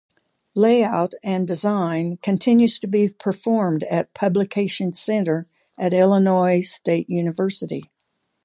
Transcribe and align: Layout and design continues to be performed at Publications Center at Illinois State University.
Layout 0.55 1.13
and 1.23 1.47
design 1.47 2.17
continues 2.23 2.79
to 2.79 2.87
be 2.87 3.09
performed 3.09 3.83
at 3.83 4.11
Publications 4.15 4.99
Center 4.99 5.47
at 5.77 5.93
Illinois 5.93 6.61
State 6.67 7.07
University. 7.07 7.83